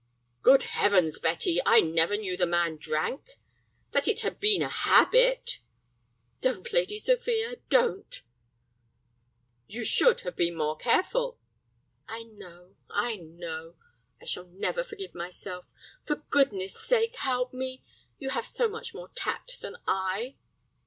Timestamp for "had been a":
4.21-4.67